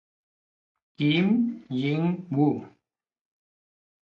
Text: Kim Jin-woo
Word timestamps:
Kim 0.97 1.27
Jin-woo 1.79 2.57